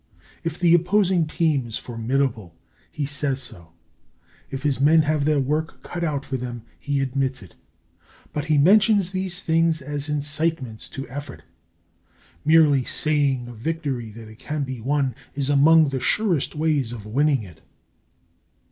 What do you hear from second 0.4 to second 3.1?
If the opposing team is formidable, he